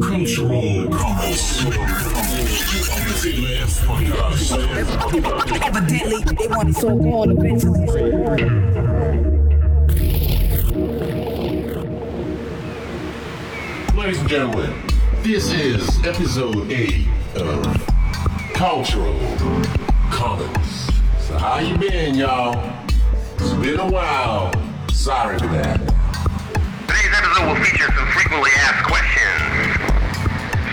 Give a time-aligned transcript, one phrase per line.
[0.00, 1.62] Cultural comments.
[5.62, 7.86] Evidently, they want so called eventually.
[13.94, 14.72] Ladies and gentlemen,
[15.22, 17.62] this is episode 8 of
[18.54, 19.18] Cultural
[20.10, 20.88] Comments.
[21.20, 22.56] So how you been, y'all?
[23.34, 24.50] It's been a while.
[24.90, 25.78] Sorry for that.
[27.30, 29.38] Episode will feature some frequently asked questions.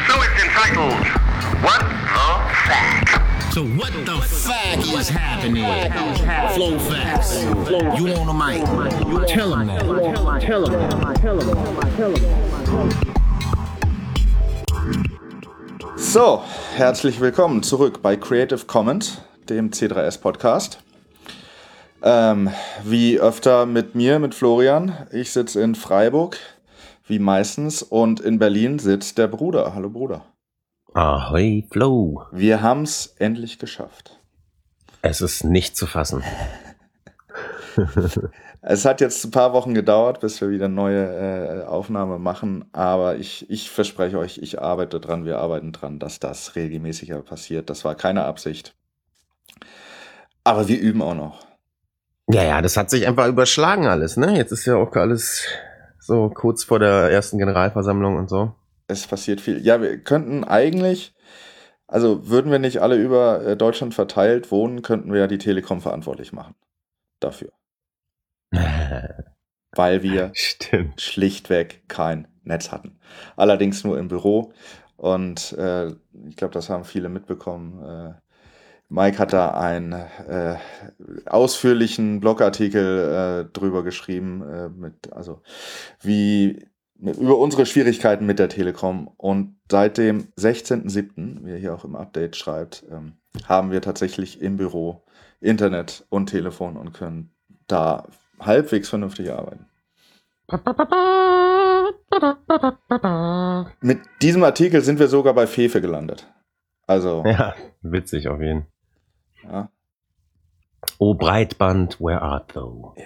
[0.07, 1.05] So it's entitled,
[1.61, 2.33] What the
[2.65, 3.53] Fact?
[3.53, 5.65] So what the fuck is happening?
[6.55, 7.43] Flow facts.
[7.43, 8.63] You on the mic.
[9.27, 9.85] Tell them that.
[10.41, 10.65] Tell
[15.95, 16.43] So,
[16.75, 20.79] herzlich willkommen zurück bei Creative Comment, dem C3S Podcast.
[22.03, 22.49] Ähm,
[22.83, 25.07] wie öfter mit mir, mit Florian.
[25.11, 26.37] Ich sitze in Freiburg,
[27.07, 29.73] wie meistens, und in Berlin sitzt der Bruder.
[29.73, 30.25] Hallo Bruder.
[30.93, 32.23] Ahoi, Flow.
[32.31, 34.19] Wir haben es endlich geschafft.
[35.01, 36.23] Es ist nicht zu fassen.
[38.69, 42.65] Es hat jetzt ein paar Wochen gedauert, bis wir wieder eine neue äh, Aufnahme machen,
[42.73, 47.69] aber ich, ich verspreche euch, ich arbeite dran, wir arbeiten dran, dass das regelmäßiger passiert.
[47.69, 48.75] Das war keine Absicht.
[50.43, 51.46] Aber wir üben auch noch.
[52.29, 54.35] Ja, ja, das hat sich einfach überschlagen alles, ne?
[54.35, 55.45] Jetzt ist ja auch alles
[55.99, 58.53] so kurz vor der ersten Generalversammlung und so.
[58.87, 59.65] Es passiert viel.
[59.65, 61.13] Ja, wir könnten eigentlich,
[61.87, 65.81] also würden wir nicht alle über äh, Deutschland verteilt wohnen, könnten wir ja die Telekom
[65.81, 66.55] verantwortlich machen.
[67.19, 67.51] Dafür.
[69.75, 71.01] Weil wir Stimmt.
[71.01, 72.99] schlichtweg kein Netz hatten.
[73.35, 74.53] Allerdings nur im Büro.
[74.95, 75.89] Und äh,
[76.27, 77.83] ich glaube, das haben viele mitbekommen.
[77.83, 78.13] Äh,
[78.89, 80.55] Mike hat da einen äh,
[81.25, 85.41] ausführlichen Blogartikel äh, drüber geschrieben, äh, mit, also
[86.01, 89.09] wie mit, über unsere Schwierigkeiten mit der Telekom.
[89.17, 93.13] Und seit dem 16.07., wie er hier auch im Update schreibt, ähm,
[93.45, 95.03] haben wir tatsächlich im Büro
[95.41, 97.31] Internet und Telefon und können
[97.67, 98.07] da
[98.39, 99.65] halbwegs vernünftig arbeiten.
[103.81, 106.25] Mit diesem Artikel sind wir sogar bei Fefe gelandet.
[106.87, 108.65] Also, Ja, witzig auf jeden.
[109.43, 109.69] Ja.
[110.99, 112.93] Oh, Breitband, where art thou?
[112.97, 113.03] ja.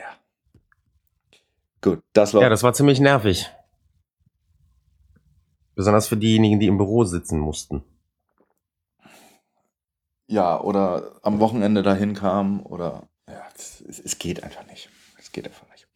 [1.82, 2.42] Gut, das war.
[2.44, 3.50] Ja, das war ziemlich nervig.
[5.74, 7.84] Besonders für diejenigen, die im Büro sitzen mussten.
[10.32, 14.90] ja, oder am Wochenende dahin kam oder ja, es, es es geht einfach nicht.
[15.20, 15.88] Es geht einfach nicht.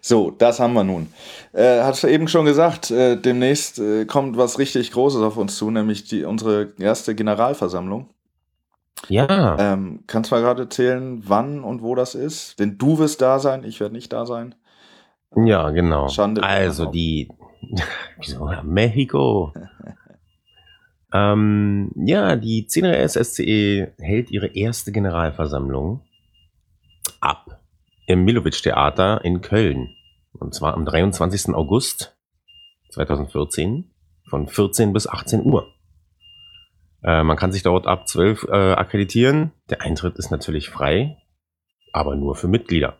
[0.00, 1.12] So, das haben wir nun.
[1.52, 5.70] Äh, hat eben schon gesagt, äh, demnächst äh, kommt was richtig Großes auf uns zu,
[5.70, 8.08] nämlich die, unsere erste Generalversammlung.
[9.08, 12.58] Ja, Ähm, kannst du mal gerade erzählen, wann und wo das ist?
[12.58, 14.54] Denn du wirst da sein, ich werde nicht da sein.
[15.36, 16.08] ja, genau.
[16.08, 17.28] Schande also die,
[18.18, 19.52] wieso, Mexiko.
[21.12, 26.02] ähm, ja, die 10RS SCE E hält ihre erste Generalversammlung
[27.20, 27.60] ab
[28.06, 29.88] im Milovic Theater in Köln.
[30.32, 31.54] Und zwar am 23.
[31.54, 32.16] August
[32.90, 33.90] 2014
[34.28, 35.73] von 14 bis 18 Uhr.
[37.04, 39.52] Äh, man kann sich dort ab 12 äh, akkreditieren.
[39.70, 41.18] Der Eintritt ist natürlich frei,
[41.92, 42.96] aber nur für Mitglieder.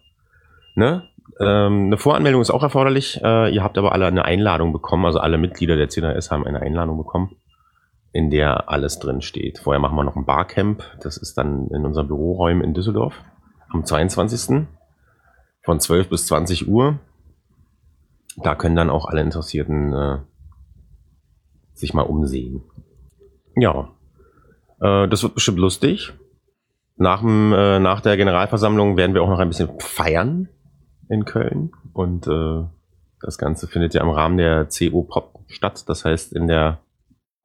[0.75, 1.09] Ne?
[1.41, 3.21] Ähm, eine Voranmeldung ist auch erforderlich.
[3.23, 6.61] Äh, ihr habt aber alle eine Einladung bekommen, also alle Mitglieder der CNRS haben eine
[6.61, 7.37] Einladung bekommen,
[8.13, 9.59] in der alles drin steht.
[9.59, 10.83] Vorher machen wir noch ein Barcamp.
[11.01, 13.15] Das ist dann in unseren Büroräumen in Düsseldorf
[13.71, 14.67] am 22.
[15.63, 16.99] von 12 bis 20 Uhr.
[18.37, 20.19] Da können dann auch alle Interessierten äh,
[21.73, 22.63] sich mal umsehen.
[23.57, 23.89] Ja,
[24.81, 26.13] äh, das wird bestimmt lustig.
[26.97, 30.49] Nach, dem, äh, nach der Generalversammlung werden wir auch noch ein bisschen feiern
[31.09, 31.73] in Köln.
[31.93, 32.65] Und äh,
[33.21, 35.89] das Ganze findet ja im Rahmen der CO Pop statt.
[35.89, 36.81] Das heißt in der,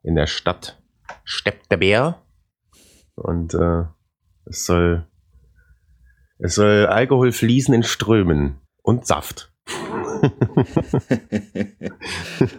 [0.04, 0.78] in der Stadt
[1.24, 2.22] steppt der Bär.
[3.16, 3.86] Und äh,
[4.46, 5.06] es soll
[6.42, 9.52] es soll Alkohol fließen in Strömen und Saft.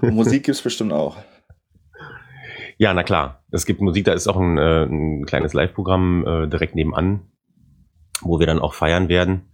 [0.03, 1.16] Musik gibt's bestimmt auch.
[2.80, 3.44] Ja, na klar.
[3.50, 7.30] Es gibt Musik, da ist auch ein, äh, ein kleines Live-Programm äh, direkt nebenan,
[8.22, 9.53] wo wir dann auch feiern werden.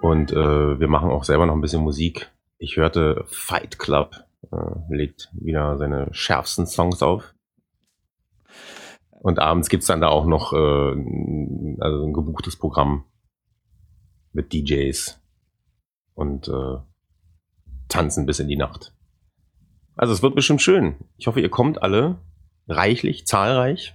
[0.00, 2.32] Und äh, wir machen auch selber noch ein bisschen Musik.
[2.58, 4.56] Ich hörte Fight Club äh,
[4.88, 7.32] legt wieder seine schärfsten Songs auf.
[9.10, 10.56] Und abends gibt's dann da auch noch äh,
[11.78, 13.04] also ein gebuchtes Programm
[14.32, 15.22] mit DJs
[16.14, 16.78] und äh,
[17.86, 18.95] tanzen bis in die Nacht.
[19.96, 20.94] Also es wird bestimmt schön.
[21.16, 22.16] Ich hoffe, ihr kommt alle
[22.68, 23.94] reichlich, zahlreich,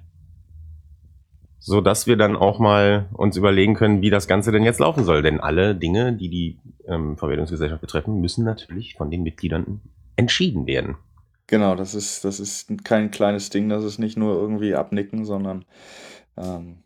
[1.59, 5.03] so dass wir dann auch mal uns überlegen können, wie das Ganze denn jetzt laufen
[5.03, 5.21] soll.
[5.21, 9.81] Denn alle Dinge, die die ähm, Verwaltungsgesellschaft betreffen, müssen natürlich von den Mitgliedern
[10.15, 10.97] entschieden werden.
[11.45, 15.65] Genau, das ist, das ist kein kleines Ding, das ist nicht nur irgendwie abnicken, sondern
[16.37, 16.77] ähm,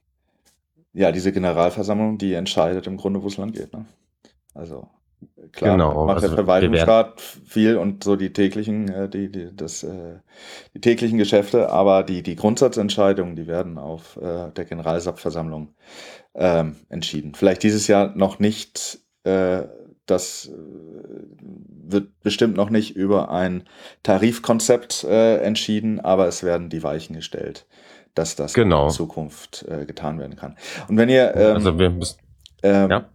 [0.92, 3.74] ja, diese Generalversammlung, die entscheidet im Grunde, wo es lang geht.
[3.74, 3.86] Ne?
[4.54, 4.88] Also
[5.52, 9.84] klar, Genau, macht der also Verwaltungsrat viel und so die täglichen, äh, die, die, das,
[9.84, 10.20] äh,
[10.74, 15.74] die täglichen Geschäfte, aber die, die Grundsatzentscheidungen, die werden auf äh, der Generalversammlung
[16.34, 17.34] ähm, entschieden.
[17.36, 19.64] Vielleicht dieses Jahr noch nicht, äh,
[20.06, 20.52] das
[21.88, 23.64] wird bestimmt noch nicht über ein
[24.04, 27.66] Tarifkonzept äh, entschieden, aber es werden die Weichen gestellt,
[28.14, 28.86] dass das Genau.
[28.86, 30.58] in Zukunft äh, getan werden kann.
[30.88, 32.20] Und wenn ihr ähm, also wir müssen,
[32.64, 33.06] ähm, Ja.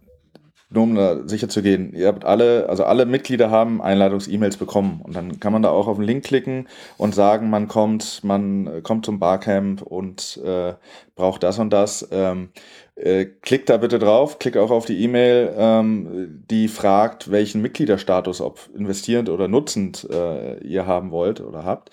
[0.73, 5.01] Nur um da sicher zu gehen, ihr habt alle, also alle Mitglieder haben Einladungs-E-Mails bekommen
[5.03, 8.67] und dann kann man da auch auf den Link klicken und sagen, man kommt, man
[8.67, 10.75] äh, kommt zum Barcamp und äh,
[11.15, 12.07] braucht das und das.
[12.11, 12.51] Ähm,
[12.95, 18.39] äh, klickt da bitte drauf, klickt auch auf die E-Mail, ähm, die fragt, welchen Mitgliederstatus,
[18.39, 21.89] ob investierend oder nutzend äh, ihr haben wollt oder habt.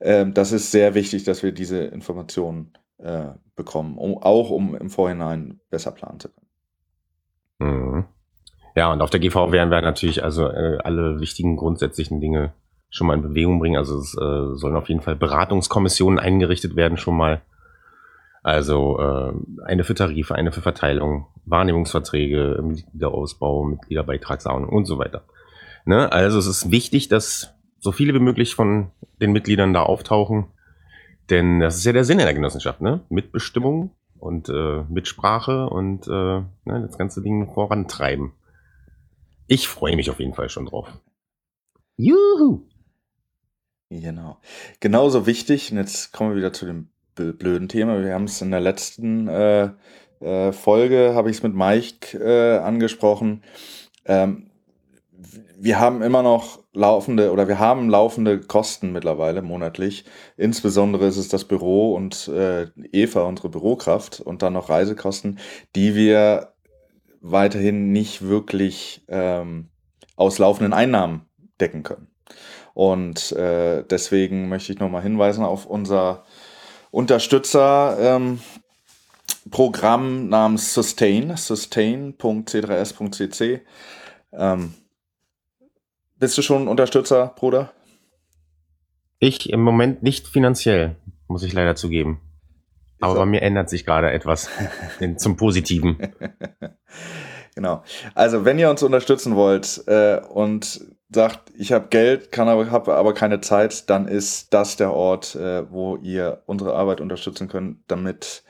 [0.00, 3.26] Ähm, das ist sehr wichtig, dass wir diese Informationen äh,
[3.56, 6.41] bekommen, um, auch um im Vorhinein besser planen zu können.
[8.74, 12.52] Ja, und auf der GV werden wir natürlich also äh, alle wichtigen grundsätzlichen Dinge
[12.88, 13.76] schon mal in Bewegung bringen.
[13.76, 17.42] Also es äh, sollen auf jeden Fall Beratungskommissionen eingerichtet werden schon mal.
[18.42, 19.32] Also äh,
[19.64, 25.22] eine für Tarife, eine für Verteilung, Wahrnehmungsverträge, Mitgliederausbau, Mitgliederbeitragszahlung und so weiter.
[25.84, 26.10] Ne?
[26.10, 28.90] Also es ist wichtig, dass so viele wie möglich von
[29.20, 30.46] den Mitgliedern da auftauchen.
[31.30, 33.00] Denn das ist ja der Sinn der Genossenschaft, ne?
[33.08, 38.32] Mitbestimmung und äh, Mitsprache und äh, ne, das ganze Ding vorantreiben.
[39.52, 40.88] Ich freue mich auf jeden Fall schon drauf.
[41.98, 42.62] Juhu!
[43.90, 44.38] Genau.
[44.80, 48.02] Genauso wichtig, und jetzt kommen wir wieder zu dem bl- blöden Thema.
[48.02, 49.72] Wir haben es in der letzten äh,
[50.20, 53.44] äh, Folge, habe ich es mit Mike äh, angesprochen.
[54.06, 54.50] Ähm,
[55.58, 60.06] wir haben immer noch laufende oder wir haben laufende Kosten mittlerweile monatlich.
[60.38, 65.38] Insbesondere ist es das Büro und äh, Eva, unsere Bürokraft, und dann noch Reisekosten,
[65.76, 66.54] die wir
[67.22, 69.70] weiterhin nicht wirklich ähm,
[70.16, 71.26] aus laufenden Einnahmen
[71.60, 72.08] decken können.
[72.74, 76.24] Und äh, deswegen möchte ich nochmal hinweisen auf unser
[76.90, 77.98] Unterstützer.
[77.98, 78.40] Ähm,
[79.50, 83.60] namens Sustain, sustain.c3s.cc.
[84.32, 84.74] Ähm,
[86.18, 87.72] bist du schon Unterstützer, Bruder?
[89.18, 90.96] Ich im Moment nicht finanziell,
[91.28, 92.22] muss ich leider zugeben.
[93.02, 94.48] Aber bei mir ändert sich gerade etwas
[95.16, 95.98] zum Positiven.
[97.54, 97.82] Genau.
[98.14, 100.80] Also, wenn ihr uns unterstützen wollt äh, und
[101.14, 105.34] sagt, ich habe Geld, kann aber habe aber keine Zeit, dann ist das der Ort,
[105.34, 108.42] äh, wo ihr unsere Arbeit unterstützen könnt, damit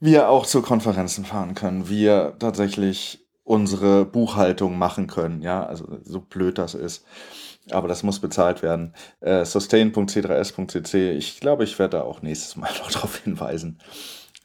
[0.00, 6.20] wir auch zu Konferenzen fahren können, wir tatsächlich unsere Buchhaltung machen können, ja, also so
[6.20, 7.06] blöd das ist.
[7.72, 8.94] Aber das muss bezahlt werden.
[9.20, 11.12] Äh, sustain.c3s.cc.
[11.12, 13.78] Ich glaube, ich werde da auch nächstes Mal noch darauf hinweisen.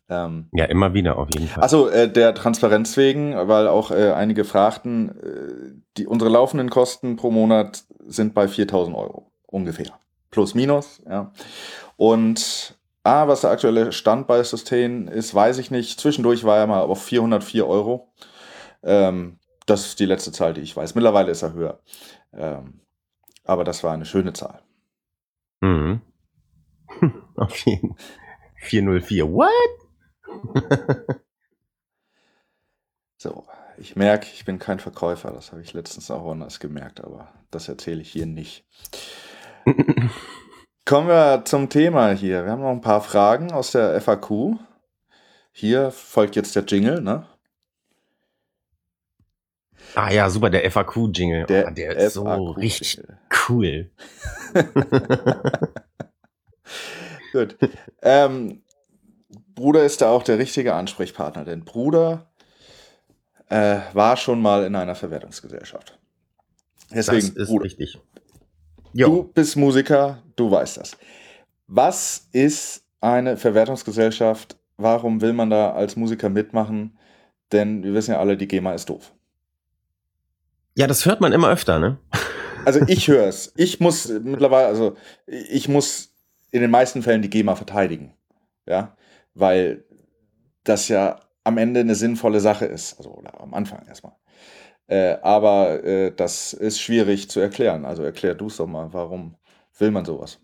[0.10, 1.64] Ähm, Ja, immer wieder auf jeden Fall.
[1.64, 7.16] Achso, äh, der Transparenz wegen, weil auch äh, einige fragten, äh, die, unsere laufenden Kosten
[7.16, 10.00] pro Monat sind bei 4000 Euro ungefähr.
[10.31, 11.31] Plus, minus, ja.
[11.96, 16.00] Und A, was der aktuelle Stand bei Sustain ist, weiß ich nicht.
[16.00, 18.12] Zwischendurch war er mal auf 404 Euro.
[18.81, 20.96] Ähm, das ist die letzte Zahl, die ich weiß.
[20.96, 21.80] Mittlerweile ist er höher.
[22.34, 22.81] Ähm,
[23.44, 24.62] aber das war eine schöne Zahl.
[25.62, 26.02] Mhm.
[27.35, 27.95] Auf jeden
[28.56, 29.31] 404.
[29.31, 29.50] What?
[33.23, 33.45] So,
[33.78, 35.31] ich merke, ich bin kein Verkäufer.
[35.31, 38.66] Das habe ich letztens auch anders gemerkt, aber das erzähle ich hier nicht.
[40.85, 42.44] Kommen wir zum Thema hier.
[42.44, 44.57] Wir haben noch ein paar Fragen aus der FAQ.
[45.54, 47.26] Hier folgt jetzt der Jingle, ne?
[49.95, 51.45] Ah ja, super, der FAQ-Jingle.
[51.45, 53.02] Der, Der, oh, der ist so richtig
[53.49, 53.90] cool.
[57.31, 57.57] Gut.
[58.02, 58.61] ähm,
[59.56, 62.31] Bruder ist da auch der richtige Ansprechpartner, denn Bruder
[63.49, 65.99] äh, war schon mal in einer Verwertungsgesellschaft.
[66.90, 67.94] Das Deswegen, ist Bruder, richtig.
[68.94, 70.97] Du Jo, bist Musiker, du weißt das.
[71.68, 74.57] Was ist eine Verwertungsgesellschaft?
[74.78, 76.97] Warum will man da als Musiker mitmachen?
[77.52, 79.13] Denn wir wissen ja alle, die GEMA ist doof.
[80.75, 81.97] Ja, das hört man immer öfter, ne?
[82.65, 83.53] Also ich höre es.
[83.56, 84.95] Ich muss mittlerweile, also
[85.27, 86.13] ich muss
[86.51, 88.13] in den meisten Fällen die GEMA verteidigen.
[88.65, 88.95] Ja,
[89.33, 89.83] weil
[90.63, 92.97] das ja am Ende eine sinnvolle Sache ist.
[92.97, 94.13] Also oder am Anfang erstmal.
[94.87, 97.85] Äh, aber äh, das ist schwierig zu erklären.
[97.85, 99.35] Also erklär du es doch mal, warum
[99.77, 100.39] will man sowas?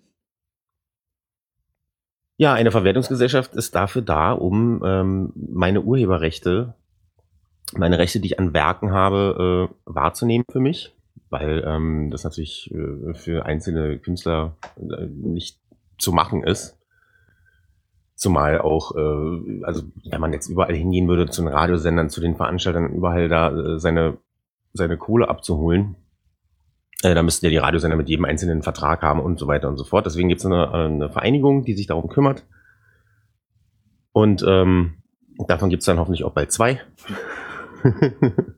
[2.37, 6.73] Ja, eine Verwertungsgesellschaft ist dafür da, um ähm, meine Urheberrechte,
[7.73, 10.95] meine Rechte, die ich an Werken habe, äh, wahrzunehmen für mich.
[11.29, 15.59] weil ähm, das natürlich äh, für einzelne Künstler äh, nicht
[15.97, 16.77] zu machen ist.
[18.15, 22.35] Zumal auch, äh, also wenn man jetzt überall hingehen würde, zu den Radiosendern, zu den
[22.35, 24.17] Veranstaltern, überall da äh, seine,
[24.73, 25.95] seine Kohle abzuholen,
[27.03, 29.77] äh, da müssten ja die Radiosender mit jedem einzelnen Vertrag haben und so weiter und
[29.77, 30.05] so fort.
[30.05, 32.45] Deswegen gibt es eine, eine Vereinigung, die sich darum kümmert.
[34.11, 34.95] Und ähm,
[35.47, 36.81] davon gibt es dann hoffentlich auch bald zwei.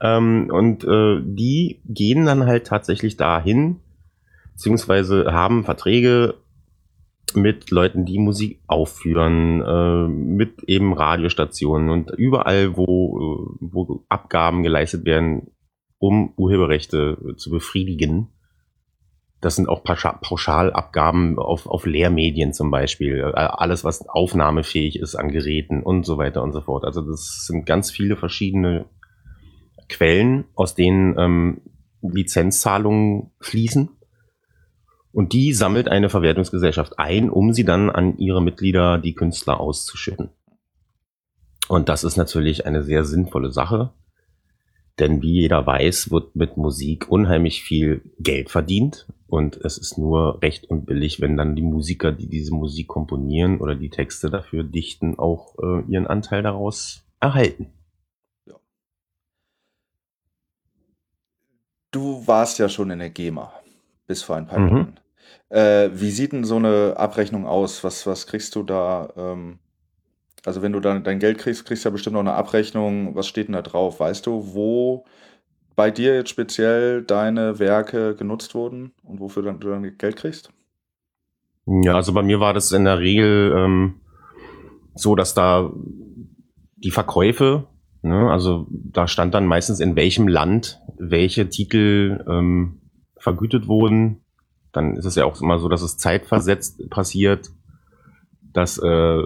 [0.00, 3.80] ähm, und äh, die gehen dann halt tatsächlich dahin,
[4.52, 6.34] beziehungsweise haben Verträge
[7.34, 14.62] mit Leuten, die Musik aufführen, äh, mit eben Radiostationen und überall, wo, äh, wo Abgaben
[14.62, 15.52] geleistet werden,
[15.98, 18.28] um Urheberrechte zu befriedigen.
[19.40, 23.32] Das sind auch Pauschalabgaben auf, auf Lehrmedien zum Beispiel.
[23.34, 26.84] Äh, alles, was aufnahmefähig ist an Geräten und so weiter und so fort.
[26.84, 28.86] Also das sind ganz viele verschiedene
[29.88, 31.62] Quellen, aus denen ähm,
[32.02, 33.88] Lizenzzahlungen fließen.
[35.12, 40.30] Und die sammelt eine Verwertungsgesellschaft ein, um sie dann an ihre Mitglieder, die Künstler, auszuschütten.
[41.68, 43.92] Und das ist natürlich eine sehr sinnvolle Sache.
[45.00, 49.08] Denn wie jeder weiß, wird mit Musik unheimlich viel Geld verdient.
[49.26, 53.60] Und es ist nur recht und billig, wenn dann die Musiker, die diese Musik komponieren
[53.60, 57.72] oder die Texte dafür dichten, auch äh, ihren Anteil daraus erhalten.
[61.92, 63.52] Du warst ja schon in der GEMA
[64.06, 64.68] bis vor ein paar Mhm.
[64.68, 65.00] Jahren.
[65.48, 67.82] Äh, wie sieht denn so eine Abrechnung aus?
[67.82, 69.12] Was, was kriegst du da?
[69.16, 69.58] Ähm,
[70.44, 73.14] also wenn du dann dein Geld kriegst, kriegst du ja bestimmt noch eine Abrechnung.
[73.14, 74.00] Was steht denn da drauf?
[74.00, 75.04] Weißt du, wo
[75.76, 80.50] bei dir jetzt speziell deine Werke genutzt wurden und wofür dann, du dann Geld kriegst?
[81.66, 84.00] Ja, also bei mir war das in der Regel ähm,
[84.94, 85.70] so, dass da
[86.76, 87.66] die Verkäufe,
[88.02, 92.80] ne, also da stand dann meistens in welchem Land welche Titel ähm,
[93.16, 94.22] vergütet wurden.
[94.72, 97.50] Dann ist es ja auch immer so, dass es zeitversetzt passiert,
[98.52, 99.22] dass äh,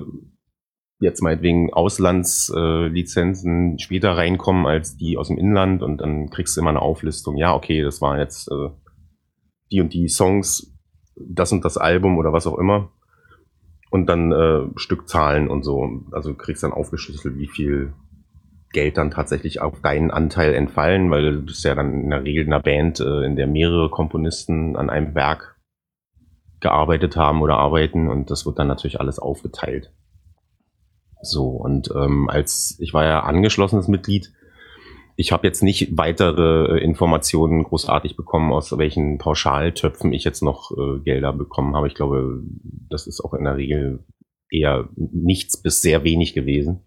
[1.05, 6.61] jetzt meinetwegen Auslandslizenzen äh, später reinkommen als die aus dem Inland und dann kriegst du
[6.61, 7.37] immer eine Auflistung.
[7.37, 8.71] Ja, okay, das waren jetzt äh,
[9.71, 10.75] die und die Songs,
[11.17, 12.91] das und das Album oder was auch immer.
[13.91, 16.03] Und dann äh, Stückzahlen und so.
[16.11, 17.93] Also kriegst dann aufgeschlüsselt, wie viel
[18.73, 22.45] Geld dann tatsächlich auf deinen Anteil entfallen, weil du bist ja dann in der Regel
[22.45, 25.57] in einer Band, äh, in der mehrere Komponisten an einem Werk
[26.61, 29.93] gearbeitet haben oder arbeiten und das wird dann natürlich alles aufgeteilt.
[31.27, 34.33] So, und ähm, als ich war ja angeschlossenes Mitglied,
[35.17, 40.73] ich habe jetzt nicht weitere äh, Informationen großartig bekommen, aus welchen Pauschaltöpfen ich jetzt noch
[40.73, 41.87] äh, Gelder bekommen habe.
[41.87, 42.43] Ich glaube,
[42.91, 44.05] das ist auch in der Regel
[44.51, 46.81] eher nichts bis sehr wenig gewesen.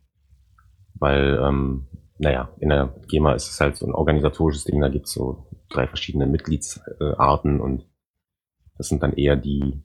[0.96, 5.14] Weil, ähm, naja, in der GEMA ist es halt so ein organisatorisches Ding, da gibt's
[5.14, 7.86] so drei verschiedene Mitgliedsarten und
[8.78, 9.84] das sind dann eher die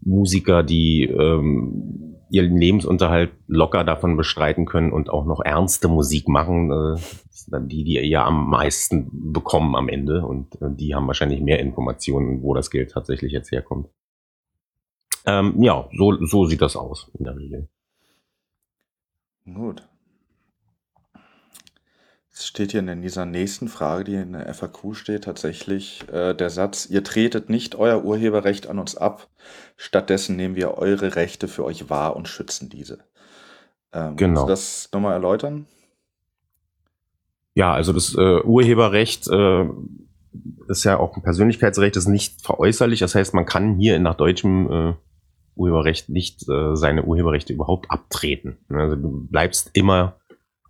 [0.00, 6.70] Musiker, die ähm, ihren Lebensunterhalt locker davon bestreiten können und auch noch ernste Musik machen.
[6.70, 7.00] Äh,
[7.48, 11.60] dann die, die ja am meisten bekommen am Ende und äh, die haben wahrscheinlich mehr
[11.60, 13.88] Informationen, wo das Geld tatsächlich jetzt herkommt.
[15.26, 17.68] Ähm, ja, so, so sieht das aus in der Regel.
[19.44, 19.86] Gut.
[22.38, 26.50] Es steht hier in dieser nächsten Frage, die in der FAQ steht, tatsächlich äh, der
[26.50, 29.28] Satz, ihr tretet nicht euer Urheberrecht an uns ab,
[29.78, 32.98] stattdessen nehmen wir eure Rechte für euch wahr und schützen diese.
[33.94, 34.40] Ähm, Genau.
[34.40, 35.64] Kannst du das nochmal erläutern?
[37.54, 39.64] Ja, also das äh, Urheberrecht äh,
[40.68, 42.98] ist ja auch ein Persönlichkeitsrecht, ist nicht veräußerlich.
[42.98, 44.94] Das heißt, man kann hier nach deutschem äh,
[45.54, 48.58] Urheberrecht nicht äh, seine Urheberrechte überhaupt abtreten.
[48.68, 50.16] Also du bleibst immer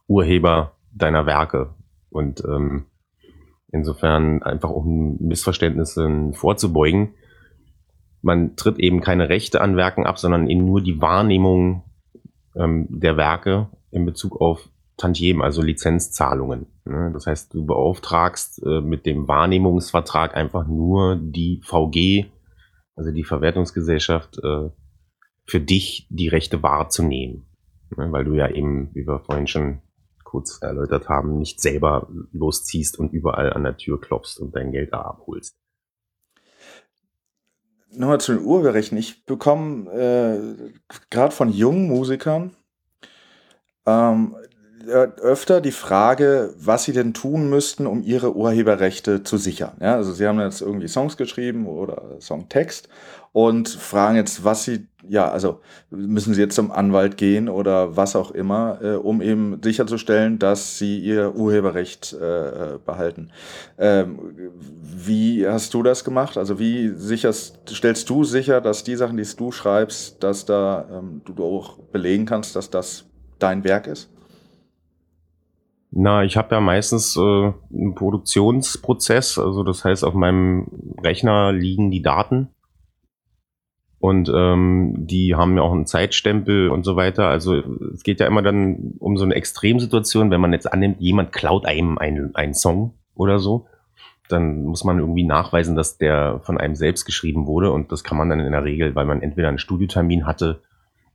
[0.07, 1.75] Urheber deiner Werke.
[2.11, 2.87] Und ähm,
[3.71, 7.15] insofern einfach um Missverständnissen vorzubeugen,
[8.23, 11.85] man tritt eben keine Rechte an Werken ab, sondern eben nur die Wahrnehmung
[12.57, 16.67] ähm, der Werke in Bezug auf Tantiemen, also Lizenzzahlungen.
[16.85, 17.11] Ne?
[17.13, 22.31] Das heißt, du beauftragst äh, mit dem Wahrnehmungsvertrag einfach nur die VG,
[22.95, 24.71] also die Verwertungsgesellschaft, äh,
[25.45, 27.47] für dich die Rechte wahrzunehmen.
[27.97, 28.11] Ne?
[28.11, 29.83] Weil du ja eben, wie wir vorhin schon
[30.27, 34.93] kurz erläutert haben, nicht selber losziehst und überall an der Tür klopfst und dein Geld
[34.93, 35.57] da abholst.
[37.93, 38.99] Nochmal zu den Urheberrechten.
[38.99, 40.73] Ich bekomme äh,
[41.09, 42.55] gerade von jungen Musikern
[43.87, 44.56] ähm, äh,
[44.89, 49.73] öfter die Frage, was sie denn tun müssten, um ihre Urheberrechte zu sichern.
[49.81, 52.89] Ja, also sie haben jetzt irgendwie Songs geschrieben oder Songtext
[53.33, 58.17] und fragen jetzt, was sie, ja, also müssen sie jetzt zum Anwalt gehen oder was
[58.17, 63.31] auch immer, äh, um eben sicherzustellen, dass sie ihr Urheberrecht äh, äh behalten.
[63.79, 64.19] Ähm,
[64.81, 66.39] wie hast du das gemacht?
[66.39, 71.21] Also wie sicherst, stellst du sicher, dass die Sachen, die du schreibst, dass da ähm,
[71.25, 73.05] du auch belegen kannst, dass das
[73.39, 74.09] dein Werk ist?
[75.91, 80.67] Na, ich habe ja meistens äh, einen Produktionsprozess, also das heißt, auf meinem
[81.03, 82.49] Rechner liegen die Daten.
[83.99, 87.29] Und ähm, die haben ja auch einen Zeitstempel und so weiter.
[87.29, 87.55] Also
[87.95, 91.65] es geht ja immer dann um so eine Extremsituation, wenn man jetzt annimmt, jemand klaut
[91.65, 93.67] einem einen, einen Song oder so,
[94.29, 97.73] dann muss man irgendwie nachweisen, dass der von einem selbst geschrieben wurde.
[97.73, 100.61] Und das kann man dann in der Regel, weil man entweder einen Studiotermin hatte,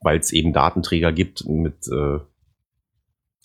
[0.02, 2.20] weil es eben Datenträger gibt mit äh,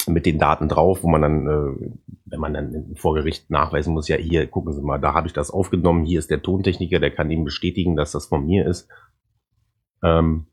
[0.06, 1.90] mit den Daten drauf, wo man dann, äh,
[2.26, 5.32] wenn man dann vor Gericht nachweisen muss, ja, hier, gucken Sie mal, da habe ich
[5.32, 8.88] das aufgenommen, hier ist der Tontechniker, der kann Ihnen bestätigen, dass das von mir ist.
[10.02, 10.46] Ähm,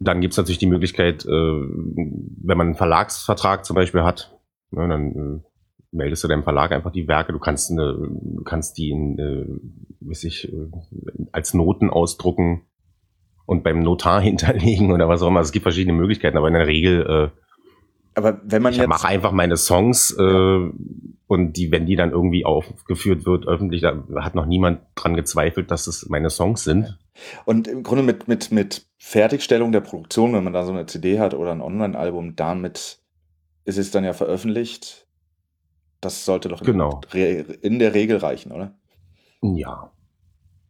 [0.00, 4.36] dann gibt es natürlich die Möglichkeit, äh, wenn man einen Verlagsvertrag zum Beispiel hat,
[4.70, 5.40] ne, dann äh,
[5.92, 8.10] meldest du deinem Verlag einfach die Werke, du kannst, eine,
[8.44, 9.46] kannst die in, äh,
[10.00, 10.68] weiß ich, äh,
[11.30, 12.62] als Noten ausdrucken
[13.46, 15.40] und beim Notar hinterlegen oder was auch immer.
[15.40, 17.42] Es gibt verschiedene Möglichkeiten, aber in der Regel äh,
[18.14, 20.70] aber wenn man ich mache einfach meine Songs äh,
[21.26, 25.70] und die, wenn die dann irgendwie aufgeführt wird öffentlich, da hat noch niemand dran gezweifelt,
[25.70, 26.98] dass es meine Songs sind.
[27.44, 31.18] Und im Grunde mit mit mit Fertigstellung der Produktion, wenn man da so eine CD
[31.18, 32.98] hat oder ein Online-Album, damit
[33.64, 35.06] ist es dann ja veröffentlicht.
[36.00, 37.00] Das sollte doch genau.
[37.12, 38.74] in der Regel reichen, oder?
[39.40, 39.92] Ja.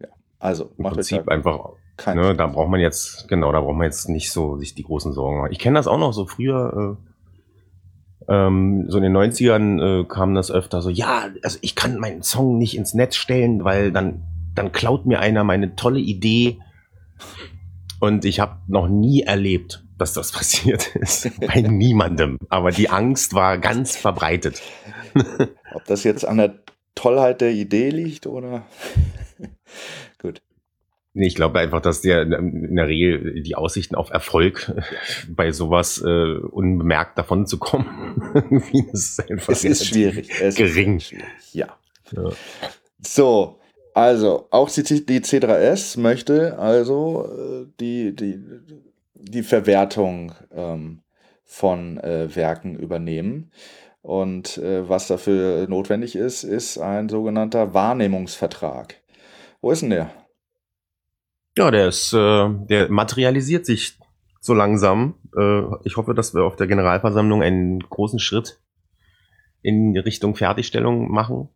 [0.01, 0.09] Ja.
[0.39, 1.71] Also im Prinzip einfach.
[2.07, 5.13] Ne, da braucht man jetzt genau, da braucht man jetzt nicht so sich die großen
[5.13, 5.53] Sorgen machen.
[5.53, 6.99] Ich kenne das auch noch so früher.
[6.99, 7.12] Äh,
[8.29, 12.23] ähm, so in den 90ern äh, kam das öfter so, ja, also ich kann meinen
[12.23, 14.23] Song nicht ins Netz stellen, weil dann,
[14.55, 16.59] dann klaut mir einer meine tolle Idee.
[18.01, 21.31] Und ich habe noch nie erlebt, dass das passiert ist.
[21.41, 22.39] Bei niemandem.
[22.49, 24.63] Aber die Angst war ganz verbreitet.
[25.75, 26.55] Ob das jetzt an der
[26.95, 28.65] Tollheit der Idee liegt oder?
[31.15, 34.73] Nee, ich glaube einfach, dass der in der Regel die Aussichten auf Erfolg
[35.29, 38.33] bei sowas äh, unbemerkt davon zu kommen,
[38.93, 40.31] ist es ist schwierig.
[40.41, 40.97] Es gering.
[40.97, 41.27] Ist schwierig.
[41.53, 41.77] Ja.
[42.13, 42.31] ja.
[43.01, 43.59] So,
[43.95, 48.43] also auch die, die C3S möchte also äh, die, die,
[49.15, 51.01] die Verwertung ähm,
[51.45, 53.51] von äh, Werken übernehmen.
[54.01, 58.97] Und äh, was dafür notwendig ist, ist ein sogenannter Wahrnehmungsvertrag.
[59.61, 60.11] Wo ist denn der?
[61.57, 63.99] Ja, der ist, äh, der materialisiert sich
[64.41, 65.15] so langsam.
[65.37, 68.61] Äh, ich hoffe, dass wir auf der Generalversammlung einen großen Schritt
[69.63, 71.49] in Richtung Fertigstellung machen.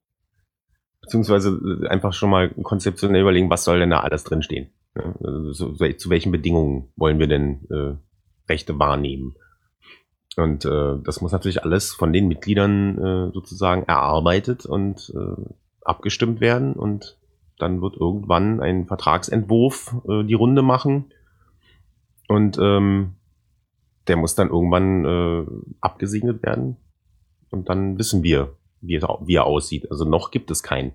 [1.00, 4.70] Beziehungsweise äh, einfach schon mal konzeptionell überlegen, was soll denn da alles drinstehen.
[4.94, 7.94] Ja, also so, zu welchen Bedingungen wollen wir denn äh,
[8.50, 9.34] Rechte wahrnehmen?
[10.36, 15.42] Und äh, das muss natürlich alles von den Mitgliedern äh, sozusagen erarbeitet und äh,
[15.82, 17.18] abgestimmt werden und
[17.58, 21.12] dann wird irgendwann ein Vertragsentwurf äh, die Runde machen.
[22.28, 23.16] Und ähm,
[24.06, 25.46] der muss dann irgendwann äh,
[25.80, 26.76] abgesegnet werden.
[27.50, 29.90] Und dann wissen wir, wie er, wie er aussieht.
[29.90, 30.92] Also noch gibt es keinen.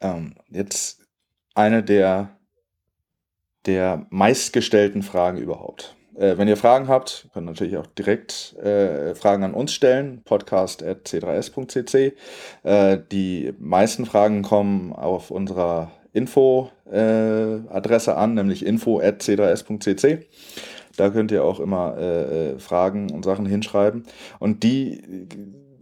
[0.00, 1.06] Ähm, jetzt
[1.54, 2.38] eine der,
[3.64, 5.95] der meistgestellten Fragen überhaupt.
[6.16, 10.22] Äh, wenn ihr Fragen habt, könnt ihr natürlich auch direkt äh, Fragen an uns stellen,
[10.24, 12.12] podcast.c3s.cc.
[12.62, 20.26] Äh, die meisten Fragen kommen auf unserer Info-Adresse äh, an, nämlich info.c3s.cc.
[20.96, 24.04] Da könnt ihr auch immer äh, äh, Fragen und Sachen hinschreiben.
[24.38, 25.02] Und die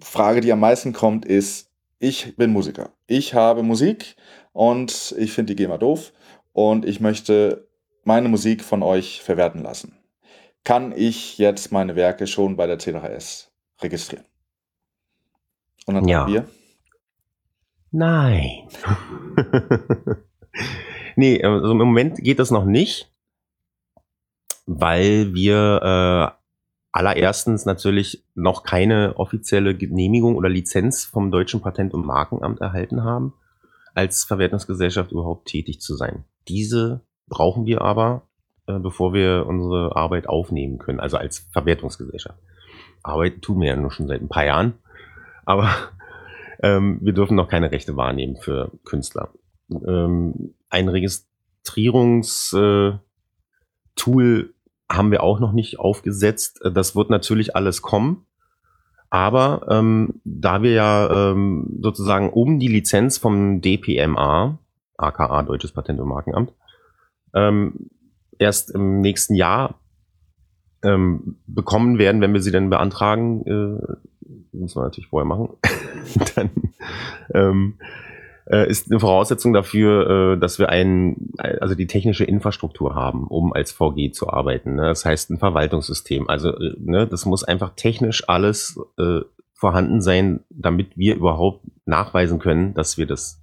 [0.01, 1.71] Frage, die am meisten kommt, ist,
[2.01, 2.91] ich bin Musiker.
[3.07, 4.17] Ich habe Musik
[4.53, 6.13] und ich finde die GEMA doof
[6.53, 7.69] und ich möchte
[8.03, 9.97] meine Musik von euch verwerten lassen
[10.65, 13.49] kann ich jetzt meine Werke schon bei der C3S
[13.81, 14.25] registrieren.
[15.87, 16.27] Und dann ja.
[16.27, 16.49] wir.
[17.91, 18.69] Nein.
[21.17, 23.13] nee, also im Moment geht das noch nicht,
[24.67, 26.45] weil wir äh,
[26.93, 33.35] allererstens natürlich noch keine offizielle Genehmigung oder Lizenz vom Deutschen Patent- und Markenamt erhalten haben,
[33.95, 36.25] als Verwertungsgesellschaft überhaupt tätig zu sein.
[36.49, 38.29] Diese brauchen wir aber,
[38.67, 42.39] äh, bevor wir unsere Arbeit aufnehmen können, also als Verwertungsgesellschaft.
[43.03, 44.75] Arbeiten tun wir ja nur schon seit ein paar Jahren,
[45.45, 45.71] aber
[46.63, 49.31] ähm, wir dürfen noch keine Rechte wahrnehmen für Künstler.
[49.71, 53.01] Ähm, ein Registrierungstool
[54.03, 54.45] äh,
[54.91, 56.61] haben wir auch noch nicht aufgesetzt.
[56.73, 58.27] Das wird natürlich alles kommen.
[59.11, 64.59] Aber ähm, da wir ja ähm, sozusagen um die Lizenz vom DPMA,
[64.97, 66.53] aka Deutsches Patent- und Markenamt,
[67.33, 67.91] ähm,
[68.39, 69.81] erst im nächsten Jahr
[70.83, 75.51] ähm, bekommen werden, wenn wir sie dann beantragen, äh, muss man natürlich vorher machen,
[76.35, 76.51] dann
[77.33, 77.75] ähm,
[78.51, 83.53] äh, ist eine Voraussetzung dafür, äh, dass wir ein, also die technische Infrastruktur haben, um
[83.53, 84.75] als VG zu arbeiten.
[84.77, 84.83] Ne?
[84.83, 86.29] Das heißt ein Verwaltungssystem.
[86.29, 89.21] Also äh, ne, das muss einfach technisch alles äh,
[89.55, 93.43] vorhanden sein, damit wir überhaupt nachweisen können, dass wir das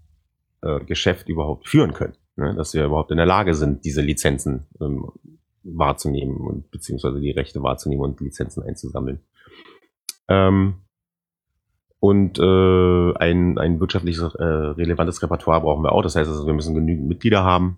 [0.62, 2.13] äh, Geschäft überhaupt führen können.
[2.41, 2.56] Ne?
[2.56, 5.12] Dass wir überhaupt in der Lage sind, diese Lizenzen ähm,
[5.63, 9.19] wahrzunehmen und beziehungsweise die Rechte wahrzunehmen und Lizenzen einzusammeln.
[10.27, 10.75] Ähm,
[11.99, 16.01] und äh, ein, ein wirtschaftliches äh, relevantes Repertoire brauchen wir auch.
[16.01, 17.77] Das heißt, also, wir müssen genügend Mitglieder haben,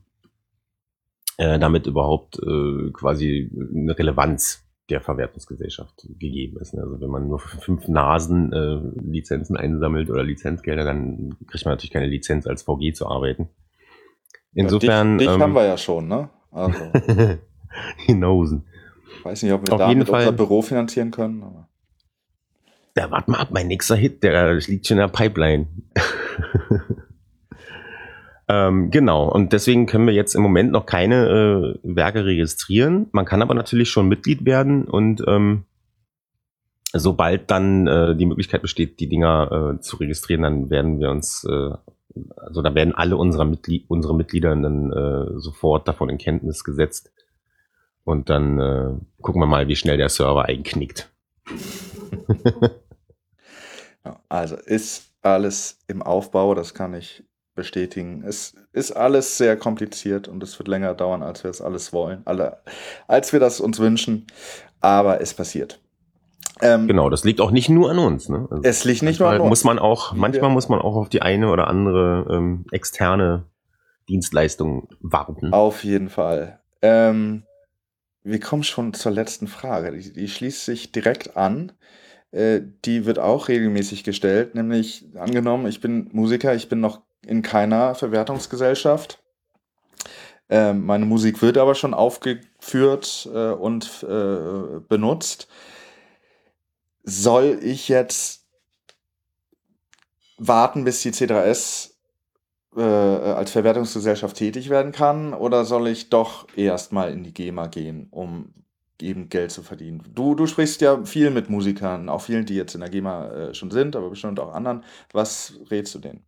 [1.38, 6.74] äh, damit überhaupt äh, quasi eine Relevanz der Verwertungsgesellschaft gegeben ist.
[6.78, 11.92] Also wenn man nur fünf Nasen äh, Lizenzen einsammelt oder Lizenzgelder, dann kriegt man natürlich
[11.92, 13.50] keine Lizenz als VG zu arbeiten.
[14.56, 15.18] Insofern.
[15.18, 16.30] Dich, dich ähm, haben wir ja schon, ne?
[16.52, 16.80] Also,
[17.98, 18.66] Hinosen.
[19.24, 20.22] weiß nicht, ob wir Auf damit Fall.
[20.22, 21.44] unser Büro finanzieren können.
[21.44, 21.68] Aber
[22.96, 25.68] Ja, warte mal ab, mein nächster Hit, der liegt schon in der Pipeline.
[28.48, 33.08] ähm, genau, und deswegen können wir jetzt im Moment noch keine äh, Werke registrieren.
[33.12, 35.66] Man kann aber natürlich schon Mitglied werden und ähm,
[36.94, 41.44] sobald dann äh, die Möglichkeit besteht, die Dinger äh, zu registrieren, dann werden wir uns,
[41.44, 41.72] äh,
[42.38, 47.12] also da werden alle unserer Mitglied, unsere Mitglieder dann äh, sofort davon in Kenntnis gesetzt.
[48.04, 51.12] Und dann äh, gucken wir mal, wie schnell der Server einknickt.
[54.30, 57.24] also ist alles im Aufbau, das kann ich
[57.56, 58.24] bestätigen.
[58.26, 62.22] Es ist alles sehr kompliziert und es wird länger dauern, als wir es alles wollen,
[62.26, 62.62] alle,
[63.08, 64.28] als wir das uns wünschen.
[64.82, 65.80] Aber es passiert.
[66.62, 68.30] Ähm, Genau, das liegt auch nicht nur an uns.
[68.30, 68.48] Ne?
[68.50, 69.50] Also Es liegt nicht nur manchmal an uns.
[69.50, 73.46] muss man auch, manchmal muss man auch auf die eine oder andere ähm, externe
[74.10, 75.54] Dienstleistung warten.
[75.54, 76.60] Auf jeden Fall.
[76.82, 77.44] Ähm,
[78.24, 79.92] wir kommen schon zur letzten Frage.
[79.98, 81.72] Die, die schließt sich direkt an.
[82.32, 87.42] Äh, die wird auch regelmäßig gestellt, nämlich angenommen, ich bin Musiker, ich bin noch in
[87.44, 89.20] keiner Verwertungsgesellschaft.
[90.50, 95.48] Ähm, meine Musik wird aber schon aufgeführt äh, und äh, benutzt.
[97.04, 98.48] Soll ich jetzt
[100.38, 101.92] warten, bis die C3S
[102.76, 108.08] äh, als Verwertungsgesellschaft tätig werden kann oder soll ich doch erstmal in die GEMA gehen,
[108.10, 108.54] um
[109.02, 110.04] eben Geld zu verdienen?
[110.14, 113.54] Du, du sprichst ja viel mit Musikern, auch vielen, die jetzt in der GEMA äh,
[113.54, 114.84] schon sind, aber bestimmt auch anderen.
[115.12, 116.26] Was rätst du denen?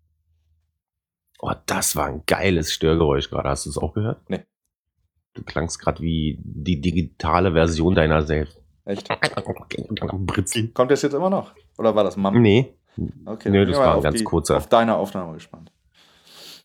[1.39, 3.49] Oh, das war ein geiles Störgeräusch gerade.
[3.49, 4.29] Hast du es auch gehört?
[4.29, 4.45] Nee.
[5.33, 8.61] Du klangst gerade wie die digitale Version deiner selbst.
[8.85, 9.07] Echt?
[10.25, 10.69] Britzel.
[10.69, 11.51] Kommt das jetzt immer noch?
[11.77, 12.41] Oder war das Mam?
[12.41, 12.73] Nee.
[13.25, 14.57] Okay, Nö, dann das war ein ganz die, kurzer.
[14.57, 15.71] Auf deine Aufnahme gespannt.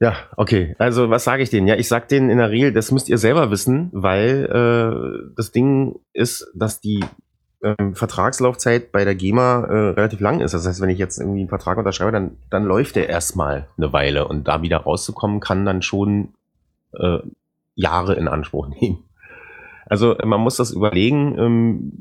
[0.01, 0.75] Ja, okay.
[0.79, 1.67] Also was sage ich denen?
[1.67, 5.53] Ja, ich sag denen in der Regel, das müsst ihr selber wissen, weil äh, das
[5.53, 7.05] Ding ist, dass die
[7.63, 10.53] ähm, Vertragslaufzeit bei der GEMA äh, relativ lang ist.
[10.53, 13.93] Das heißt, wenn ich jetzt irgendwie einen Vertrag unterschreibe, dann, dann läuft der erstmal eine
[13.93, 16.35] Weile und da wieder rauszukommen, kann dann schon
[16.93, 17.19] äh,
[17.75, 19.05] Jahre in Anspruch nehmen.
[19.91, 21.93] Also man muss das überlegen, ähm,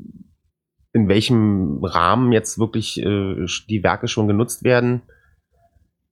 [0.92, 5.02] in welchem Rahmen jetzt wirklich äh, die Werke schon genutzt werden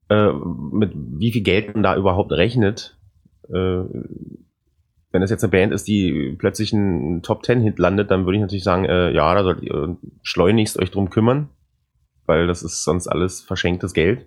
[0.08, 2.96] äh, mit wie viel Geld man da überhaupt rechnet.
[3.48, 3.84] Äh,
[5.10, 8.36] wenn es jetzt eine Band ist, die plötzlich einen Top Ten Hit landet, dann würde
[8.36, 11.48] ich natürlich sagen, äh, ja, da solltet ihr schleunigst euch drum kümmern,
[12.26, 14.26] weil das ist sonst alles verschenktes Geld.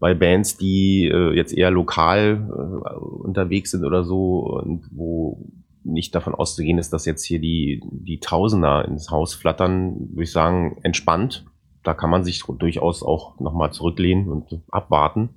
[0.00, 5.44] Bei Bands, die äh, jetzt eher lokal äh, unterwegs sind oder so und wo
[5.88, 10.32] nicht davon auszugehen ist, dass jetzt hier die, die Tausender ins Haus flattern, würde ich
[10.32, 11.44] sagen, entspannt.
[11.82, 15.30] Da kann man sich durchaus auch nochmal zurücklehnen und abwarten.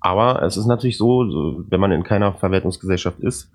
[0.00, 3.50] Aber es ist natürlich so, wenn man in keiner Verwertungsgesellschaft ist,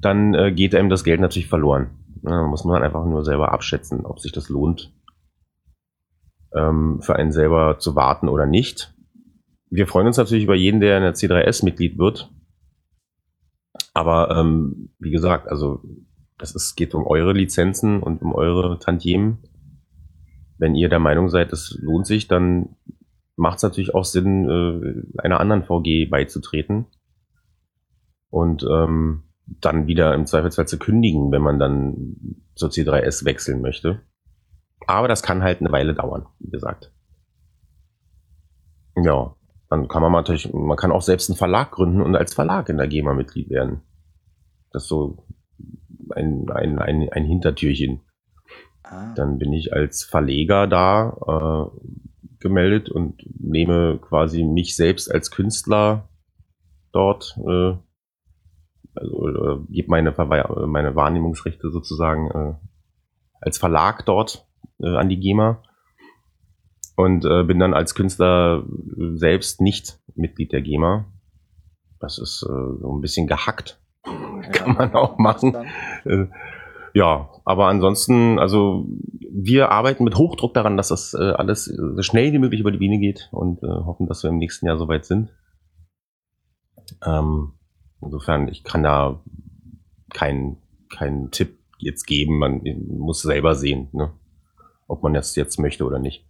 [0.00, 1.90] dann äh, geht einem das Geld natürlich verloren.
[2.22, 4.92] Da muss man einfach nur selber abschätzen, ob sich das lohnt,
[6.54, 8.94] ähm, für einen selber zu warten oder nicht.
[9.70, 12.30] Wir freuen uns natürlich über jeden, der in der C3S Mitglied wird.
[13.94, 15.82] Aber ähm, wie gesagt, also
[16.40, 19.38] es ist, geht um eure Lizenzen und um eure Tantiemen.
[20.58, 22.76] Wenn ihr der Meinung seid, es lohnt sich, dann
[23.36, 26.86] macht es natürlich auch Sinn, äh, einer anderen VG beizutreten
[28.30, 32.16] und ähm, dann wieder im Zweifelsfall zu kündigen, wenn man dann
[32.54, 34.00] zur C3S wechseln möchte.
[34.86, 36.92] Aber das kann halt eine Weile dauern, wie gesagt.
[38.96, 39.36] Ja,
[39.68, 42.76] dann kann man natürlich, man kann auch selbst einen Verlag gründen und als Verlag in
[42.76, 43.82] der GEMA Mitglied werden.
[44.70, 45.26] Das ist so
[46.14, 48.02] ein, ein, ein, ein Hintertürchen.
[48.84, 49.14] Ah.
[49.14, 51.96] Dann bin ich als Verleger da äh,
[52.38, 56.08] gemeldet und nehme quasi mich selbst als Künstler
[56.92, 57.74] dort, äh,
[58.94, 60.12] also äh, gebe meine,
[60.66, 62.54] meine Wahrnehmungsrechte sozusagen äh,
[63.40, 64.46] als Verlag dort
[64.78, 65.62] äh, an die GEMA
[66.96, 71.06] und äh, bin dann als Künstler äh, selbst nicht Mitglied der GEMA.
[72.00, 73.80] Das ist äh, so ein bisschen gehackt.
[74.52, 75.54] Kann man auch machen.
[76.04, 76.26] Äh,
[76.94, 78.86] ja, aber ansonsten, also
[79.30, 82.72] wir arbeiten mit Hochdruck daran, dass das äh, alles äh, so schnell wie möglich über
[82.72, 85.30] die Biene geht und äh, hoffen, dass wir im nächsten Jahr soweit sind.
[87.04, 87.52] Ähm,
[88.00, 89.22] insofern, ich kann da
[90.10, 90.56] keinen
[90.88, 92.38] keinen Tipp jetzt geben.
[92.38, 94.12] Man muss selber sehen, ne?
[94.88, 96.24] ob man das jetzt möchte oder nicht.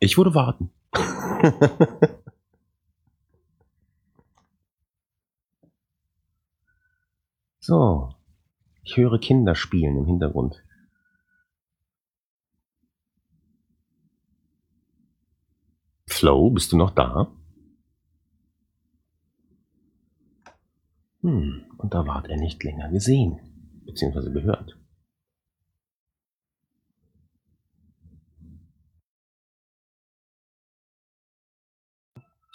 [0.00, 0.70] Ich würde warten.
[7.60, 8.14] so.
[8.84, 10.64] Ich höre Kinder spielen im Hintergrund.
[16.06, 17.30] Flo, bist du noch da?
[21.20, 23.38] Hm, und da ward er nicht länger gesehen,
[23.84, 24.78] beziehungsweise gehört.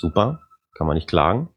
[0.03, 0.41] Super,
[0.73, 1.47] kann man nicht klagen.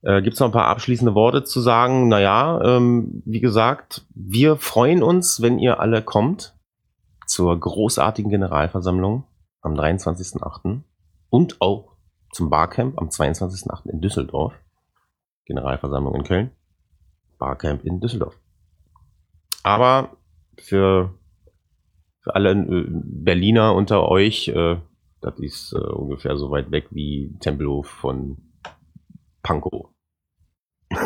[0.00, 2.08] Äh, Gibt es noch ein paar abschließende Worte zu sagen?
[2.08, 6.56] Naja, ähm, wie gesagt, wir freuen uns, wenn ihr alle kommt
[7.28, 9.22] zur großartigen Generalversammlung
[9.60, 10.80] am 23.08.
[11.30, 11.92] und auch
[12.32, 13.88] zum Barcamp am 22.08.
[13.88, 14.52] in Düsseldorf.
[15.44, 16.50] Generalversammlung in Köln,
[17.38, 18.36] Barcamp in Düsseldorf.
[19.62, 20.16] Aber
[20.58, 21.14] für,
[22.22, 24.78] für alle äh, Berliner unter euch, äh,
[25.22, 28.36] das ist äh, ungefähr so weit weg wie Tempelhof von
[29.42, 29.88] Pankow.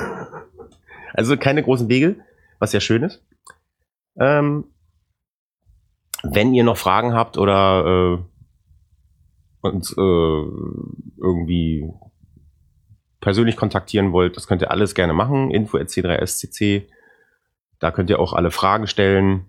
[1.12, 2.16] also keine großen Wege,
[2.58, 3.22] was ja schön ist.
[4.18, 4.64] Ähm,
[6.22, 10.00] wenn ihr noch Fragen habt oder äh, uns äh,
[11.18, 11.92] irgendwie
[13.20, 15.50] persönlich kontaktieren wollt, das könnt ihr alles gerne machen.
[15.50, 16.86] Info c3scc.
[17.78, 19.46] Da könnt ihr auch alle Fragen stellen,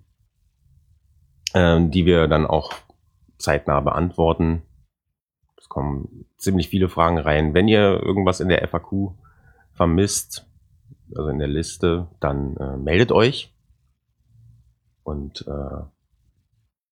[1.53, 2.73] ähm, die wir dann auch
[3.38, 4.63] zeitnah beantworten.
[5.58, 7.54] Es kommen ziemlich viele Fragen rein.
[7.54, 9.13] Wenn ihr irgendwas in der FAQ
[9.73, 10.47] vermisst,
[11.15, 13.54] also in der Liste, dann äh, meldet euch
[15.04, 15.84] und äh,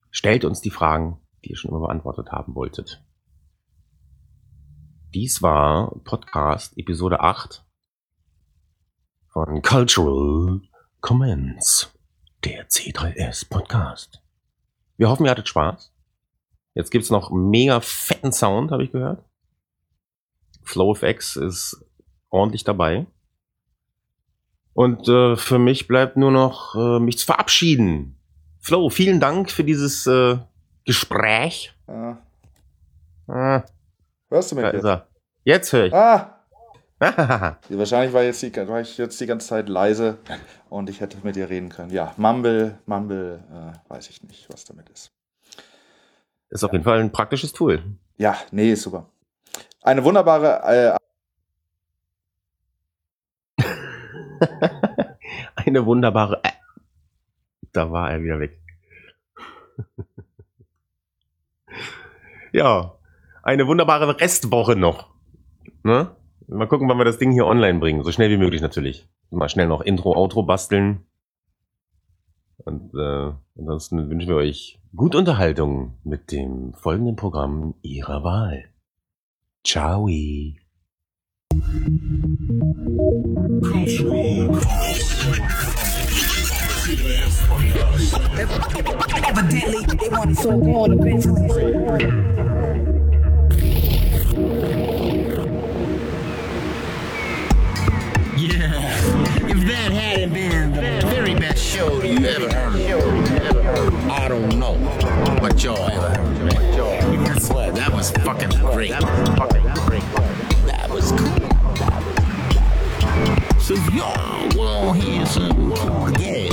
[0.10, 3.04] stellt uns die Fragen, die ihr schon immer beantwortet haben wolltet.
[5.14, 7.66] Dies war Podcast Episode 8
[9.28, 10.62] von Cultural
[11.02, 11.94] Comments,
[12.44, 14.22] der C3S Podcast.
[14.98, 15.95] Wir hoffen, ihr hattet Spaß.
[16.76, 19.24] Jetzt gibt's noch mega fetten Sound, habe ich gehört.
[20.64, 21.84] FlowFX ist
[22.30, 23.08] ordentlich dabei.
[24.74, 28.20] Und äh, für mich bleibt nur noch, äh, mich zu verabschieden.
[28.60, 30.38] Flo, vielen Dank für dieses äh,
[30.84, 31.74] Gespräch.
[31.88, 32.18] Ah.
[33.28, 33.64] Ah,
[34.30, 34.80] Hörst du mich da jetzt?
[34.80, 35.08] ist er.
[35.46, 35.94] Jetzt höre ich.
[35.94, 36.32] Ah!
[37.70, 40.18] Wahrscheinlich war, jetzt die, war ich jetzt die ganze Zeit leise
[40.70, 41.92] und ich hätte mit dir reden können.
[41.92, 45.12] Ja, Mumble, Mumble, äh, weiß ich nicht, was damit ist.
[46.56, 47.84] Ist auf jeden Fall ein praktisches Tool.
[48.18, 49.10] Ja, nee, ist super.
[49.82, 50.98] Eine wunderbare, äh,
[55.56, 56.42] Eine wunderbare.
[56.44, 56.52] Äh,
[57.72, 58.60] da war er wieder weg.
[62.54, 62.96] ja,
[63.44, 65.10] eine wunderbare Restwoche noch.
[65.84, 66.16] Ne?
[66.48, 68.04] Mal gucken, wann wir das Ding hier online bringen.
[68.04, 69.08] So schnell wie möglich natürlich.
[69.30, 71.06] Mal schnell noch Intro, Outro basteln.
[72.58, 78.66] Und äh, ansonsten wünschen wir euch gute Unterhaltung mit dem folgenden Programm Ihrer Wahl.
[79.64, 80.08] Ciao.
[80.08, 80.56] Evidently.
[98.38, 98.72] Yeah.
[99.48, 102.75] If that hadn't been the very best show you ever heard,
[105.66, 105.74] Joy.
[107.72, 108.92] That was fucking great.
[108.92, 110.04] That was fucking great.
[110.68, 111.50] That was cool.
[113.60, 116.52] So if y'all want to hear some more again,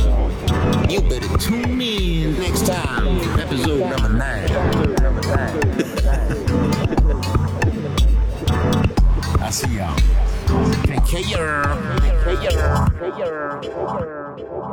[0.88, 4.50] you better tune in next time for episode number nine.
[9.38, 9.94] I see y'all.
[10.86, 11.62] Take care.
[12.24, 12.88] Take care.
[12.98, 13.60] Take care.
[13.60, 14.71] Take care.